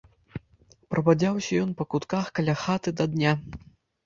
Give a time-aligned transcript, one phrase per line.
[0.93, 3.37] Прабадзяўся ён па кутках каля хаты да дня.